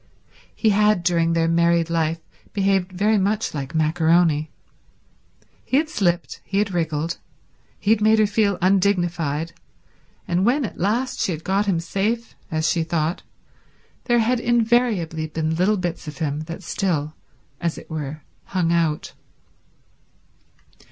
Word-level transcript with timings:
He 0.55 0.71
had 0.71 1.03
during 1.03 1.33
their 1.33 1.47
married 1.47 1.87
life 1.87 2.19
behaved 2.53 2.91
very 2.91 3.19
much 3.19 3.53
like 3.53 3.75
maccaroni. 3.75 4.49
He 5.63 5.77
had 5.77 5.89
slipped, 5.89 6.41
he 6.43 6.57
had 6.57 6.73
wriggled, 6.73 7.19
he 7.79 7.91
had 7.91 8.01
made 8.01 8.17
her 8.17 8.25
feel 8.25 8.57
undignified, 8.63 9.53
and 10.27 10.43
when 10.43 10.65
at 10.65 10.79
last 10.79 11.19
she 11.19 11.31
had 11.31 11.43
got 11.43 11.67
him 11.67 11.79
safe, 11.79 12.35
as 12.49 12.67
she 12.67 12.81
thought, 12.83 13.21
there 14.05 14.17
had 14.17 14.39
invariably 14.39 15.27
been 15.27 15.55
little 15.55 15.77
bits 15.77 16.07
of 16.07 16.17
him 16.17 16.45
that 16.45 16.63
still, 16.63 17.13
as 17.59 17.77
it 17.77 17.87
were, 17.87 18.23
hung 18.45 18.71
out. 18.71 19.13